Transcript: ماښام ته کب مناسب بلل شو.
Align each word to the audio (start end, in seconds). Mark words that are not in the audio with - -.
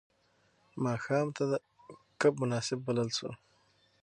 ماښام 0.83 1.27
ته 1.35 1.43
کب 2.21 2.33
مناسب 2.41 2.79
بلل 2.87 3.09
شو. 3.17 3.29